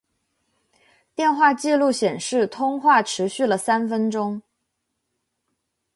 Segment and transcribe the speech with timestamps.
[1.13, 4.41] 电话记录显示通话持续了三分钟。